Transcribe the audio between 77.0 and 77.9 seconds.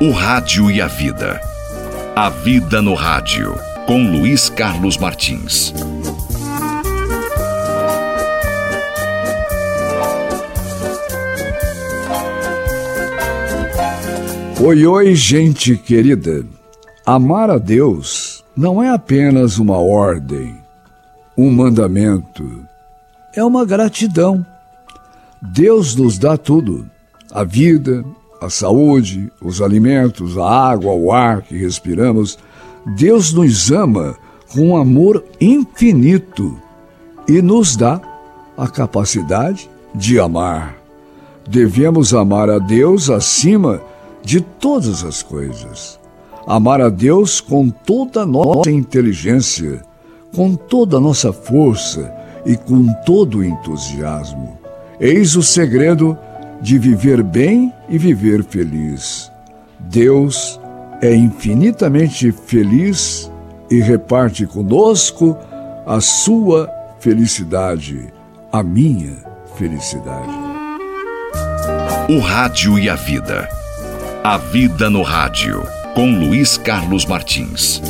Martins.